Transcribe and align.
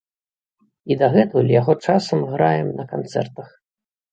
І 0.95 0.95
дагэтуль 1.01 1.53
яго 1.61 1.75
часам 1.85 2.25
граем 2.33 2.73
на 2.81 2.85
канцэртах. 2.95 3.47